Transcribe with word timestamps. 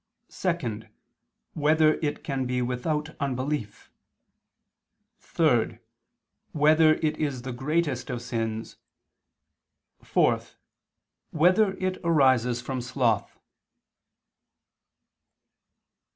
(2) 0.29 0.81
Whether 1.53 1.99
it 2.01 2.23
can 2.23 2.47
be 2.47 2.59
without 2.59 3.15
unbelief? 3.19 3.91
(3) 5.19 5.77
Whether 6.53 6.95
it 6.95 7.17
is 7.17 7.43
the 7.43 7.51
greatest 7.53 8.09
of 8.09 8.19
sins? 8.23 8.77
(4) 10.01 10.41
Whether 11.29 11.73
it 11.77 11.99
arises 12.03 12.61
from 12.61 12.81
sloth? 12.81 13.37